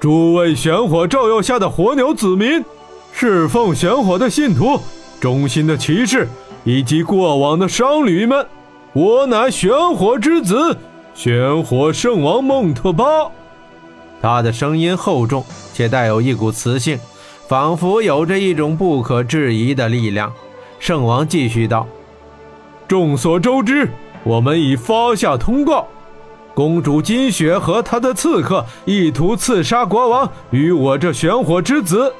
[0.00, 2.64] 诸位玄火照耀下的火鸟子民，
[3.12, 4.80] 侍奉玄火的信徒，
[5.20, 6.26] 忠心的骑士，
[6.64, 8.46] 以及过往的商旅们，
[8.94, 10.74] 我乃玄火之子，
[11.14, 13.04] 玄火圣王孟特巴。
[14.22, 15.44] 他的声音厚重，
[15.74, 16.98] 且带有一股磁性，
[17.46, 20.32] 仿佛有着一种不可置疑的力量。
[20.78, 21.86] 圣王继续道
[22.88, 23.86] ：“众所周知，
[24.24, 25.86] 我们已发下通告。”
[26.54, 32.12] 公主金雪和她的刺客意图刺杀国王与我这玄火之子。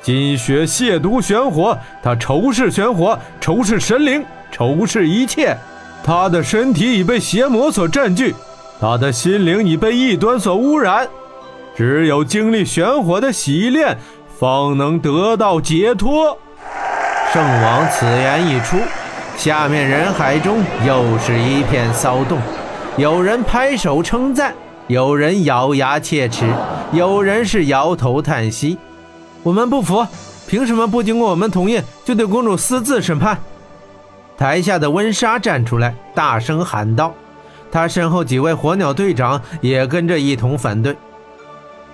[0.00, 5.56] 金雪亵渎玄火，她仇视玄火，仇视神灵，仇视一切。
[6.04, 8.34] 她的身体已被邪魔所占据，
[8.78, 11.08] 她的心灵已被异端所污染。
[11.76, 13.96] 只有经历玄火的洗炼，
[14.38, 16.38] 方能得到解脱。
[17.32, 18.76] 圣王此言一出，
[19.36, 22.38] 下面人海中又是一片骚动。
[22.96, 24.54] 有人拍手称赞，
[24.86, 26.48] 有人咬牙切齿，
[26.92, 28.78] 有人是摇头叹息。
[29.42, 30.06] 我们不服，
[30.46, 33.36] 凭什么不经过我们同意就对公主私自审判？
[34.38, 37.12] 台下的温莎站出来，大声喊道。
[37.72, 40.96] 他身后几位火鸟队长也跟着一同反对。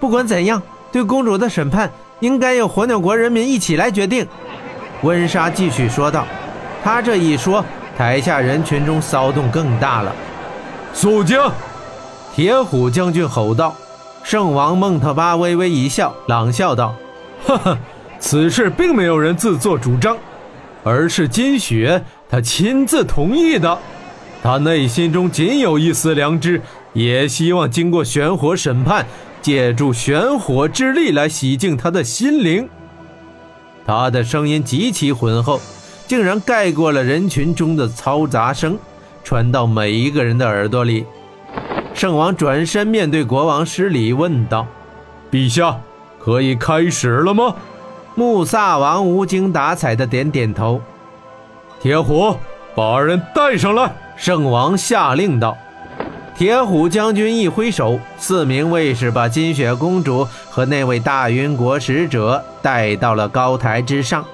[0.00, 4.26] 不管怎样，对公主的审判应该由火鸟国人民一起来决定。
[5.02, 6.26] 温莎继续说道。
[6.82, 7.62] 他这一说，
[7.98, 10.14] 台下人群中骚动更大了。
[10.96, 11.38] 肃静！
[12.34, 13.76] 铁虎将军吼道。
[14.22, 16.96] 圣王孟特巴微微一笑，朗笑道
[17.44, 17.78] ：“哈哈，
[18.18, 20.16] 此事并没有人自作主张，
[20.82, 23.78] 而是金雪他亲自同意的。
[24.42, 26.62] 他内心中仅有一丝良知，
[26.94, 29.04] 也希望经过玄火审判，
[29.42, 32.66] 借助玄火之力来洗净他的心灵。”
[33.86, 35.60] 他的声音极其浑厚，
[36.06, 38.78] 竟然盖过了人群中的嘈杂声。
[39.26, 41.04] 传到每一个人的耳朵里。
[41.92, 44.64] 圣王转身面对国王施礼，问道
[45.32, 45.80] ：“陛下，
[46.20, 47.52] 可以开始了吗？”
[48.14, 50.80] 穆萨王无精打采地点点头。
[51.80, 52.36] 铁虎，
[52.76, 53.92] 把人带上来。
[54.16, 55.58] 圣王下令道。
[56.36, 64.24] 铁虎将军一挥手，四名卫士把金雪公主和那位大云国使者带到了高台之上。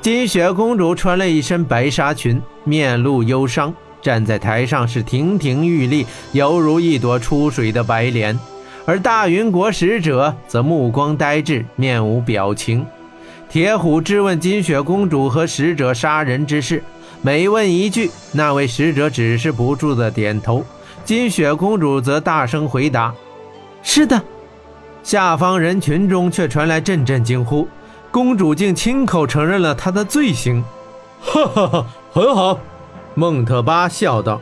[0.00, 3.72] 金雪公主穿了一身白纱裙，面露忧伤。
[4.06, 8.38] 站在台上是亭亭玉立，犹如一朵出水的白莲；
[8.84, 12.86] 而大云国使者则目光呆滞，面无表情。
[13.48, 16.84] 铁虎质问金雪公主和使者杀人之事，
[17.20, 20.64] 每问一句，那位使者只是不住的点头，
[21.04, 23.12] 金雪公主则大声回答
[23.82, 24.22] ：“是的。”
[25.02, 27.66] 下方人群中却传来阵阵惊呼
[28.12, 30.62] ：“公主竟亲口承认了她的罪行！”
[31.18, 32.56] 哈哈哈，很好。
[33.18, 34.38] 孟特巴笑道：“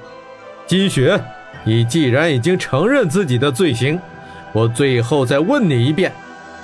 [0.67, 1.23] 金雪，
[1.63, 4.01] 你既然已经承认自己的罪行，
[4.53, 6.13] 我最后再问你一遍，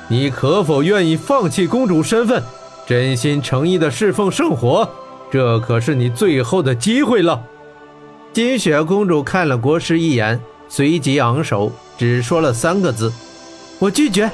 [0.08, 2.42] 你可否愿意放弃公主身份，
[2.84, 4.90] 真心诚意的侍奉圣火？
[5.30, 7.40] 这可是你最后的机会了。”
[8.34, 13.12] 金雪公主看了国师一眼，随即昂首，只说了三个字
[13.78, 14.28] ：“我拒绝。”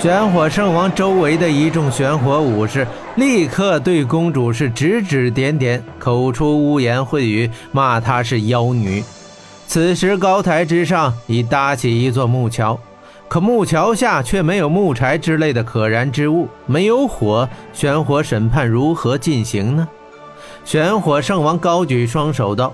[0.00, 9.04] 玄火圣王周围的一众玄火武士立刻对公主是指指点点，口出污言秽语，骂她是妖女。
[9.66, 12.80] 此时高台之上已搭起一座木桥，
[13.28, 19.86] 可木桥下却没有木柴之类的可燃之物，没有火，玄火审判如何进行呢？
[20.64, 22.72] 玄火圣王高举双手道：“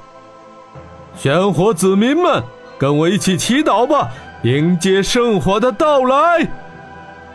[1.19, 2.41] 玄火子民们，
[2.79, 4.11] 跟我一起祈祷吧，
[4.45, 6.49] 迎接圣火的到来。”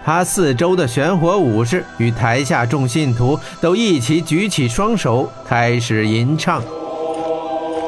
[0.04, 6.62] 他四周的玄火武士与台下众信徒都一起举起双手，开始吟唱。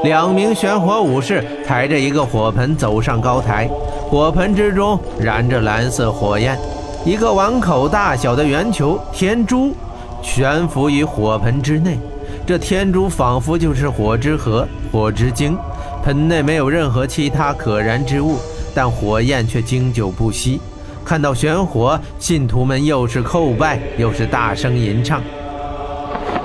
[0.03, 3.68] 两名玄火武士抬着一个火盆走上高台，
[4.09, 6.57] 火盆之中燃着蓝色火焰，
[7.03, 9.74] 一个碗口大小的圆球天珠
[10.22, 11.97] 悬浮于火盆之内。
[12.45, 15.57] 这天珠仿佛就是火之河、火之精，
[16.03, 18.38] 盆内没有任何其他可燃之物，
[18.75, 20.59] 但火焰却经久不息。
[21.05, 25.21] 看到玄火，信徒们又是叩拜，又是大声吟唱。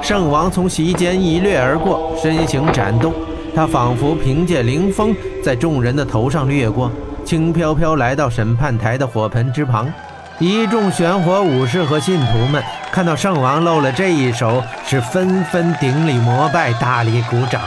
[0.02, 3.12] 圣王从席间一掠而过，身形展动，
[3.54, 6.90] 他仿佛凭借灵风，在众人的头上掠过，
[7.24, 9.90] 轻飘飘来到审判台的火盆之旁。
[10.38, 12.62] 一众玄火武士和信徒们
[12.92, 17.60] 看到圣王露了这一手，是纷纷顶礼膜拜，大力鼓掌。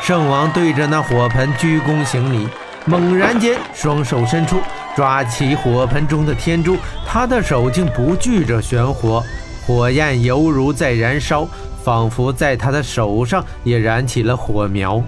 [0.00, 2.46] 圣王对着那火盆鞠躬行礼，
[2.84, 4.58] 猛然间双手伸出。
[4.96, 9.22] 抓起火盆中的天珠，他的手竟不惧着玄火，
[9.66, 11.48] 火焰犹如在燃烧，
[11.82, 15.02] 仿佛在他的手上也燃起了火苗。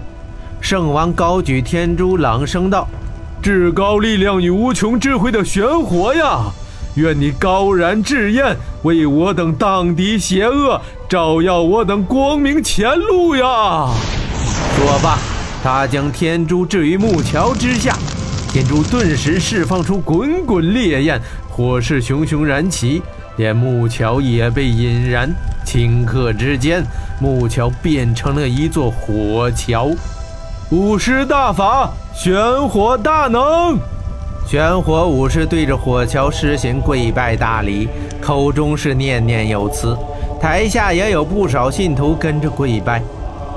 [0.59, 2.87] 圣王高举天珠，朗声道
[3.41, 6.45] ：“至高力量与无穷智慧的玄火呀！
[6.95, 13.87] 愿你高燃至焰，为我等荡涤邪恶，照耀我等光明前路呀！
[14.75, 15.17] 说罢，
[15.63, 17.95] 他将天珠置于木桥之下，
[18.57, 23.03] 天珠顿时释放出滚滚烈焰，火势熊熊燃起，
[23.35, 25.29] 连木桥也被引燃。
[25.63, 26.83] 顷刻之间，
[27.21, 29.91] 木桥变成了一座火桥。
[30.71, 32.35] 武士大法，玄
[32.67, 33.77] 火大能。
[34.47, 37.87] 玄火武士对着火桥施行跪拜大礼，
[38.19, 39.95] 口中是念念有词。
[40.41, 43.03] 台下也有不少信徒跟着跪拜。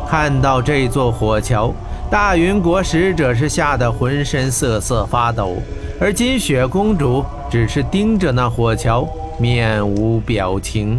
[0.06, 1.72] 看到这座火桥，
[2.10, 5.58] 大云国使者是吓得浑身瑟瑟发抖，
[6.00, 9.08] 而金雪公主只是盯着那火桥，
[9.38, 10.98] 面无表情。